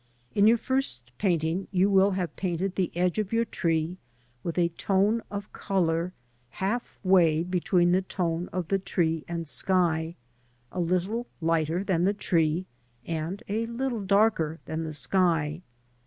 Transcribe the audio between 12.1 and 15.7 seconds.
tree and a little darker than the sky.